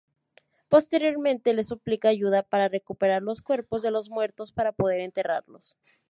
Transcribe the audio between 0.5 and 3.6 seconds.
Posteriormente le suplica ayuda para recuperar los